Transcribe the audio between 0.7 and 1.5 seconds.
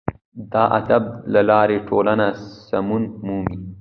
ادب له